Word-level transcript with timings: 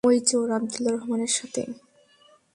ঐ 0.03 0.11
চোর, 0.27 0.47
আব্দুল 0.51 0.85
রহমানের 0.87 1.31
সাথে। 1.35 1.61